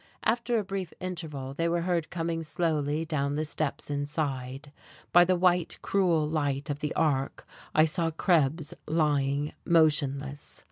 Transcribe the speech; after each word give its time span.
After 0.23 0.57
a 0.57 0.63
brief 0.63 0.91
interval, 0.99 1.53
they 1.53 1.69
were 1.69 1.83
heard 1.83 2.09
coming 2.09 2.41
slowly 2.41 3.05
down 3.05 3.35
the 3.35 3.45
steps 3.45 3.91
inside. 3.91 4.71
By 5.13 5.25
the 5.25 5.35
white, 5.35 5.77
cruel 5.83 6.27
light 6.27 6.71
of 6.71 6.79
the 6.79 6.91
arc 6.95 7.45
I 7.75 7.85
saw 7.85 8.09
Krebs 8.09 8.73
lying 8.87 9.53
motionless.... 9.63 10.59